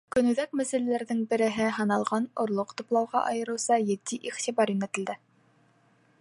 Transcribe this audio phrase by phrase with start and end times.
[0.13, 5.21] Көнүҙәк мәсьәләләрҙең береһе һаналған орлоҡ туплауға айырыуса етди иғтибар йүнәлтелде.